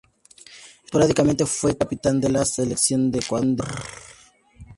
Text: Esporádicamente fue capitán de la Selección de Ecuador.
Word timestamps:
Esporádicamente 0.83 1.45
fue 1.45 1.77
capitán 1.77 2.19
de 2.19 2.29
la 2.31 2.43
Selección 2.43 3.11
de 3.11 3.19
Ecuador. 3.19 3.67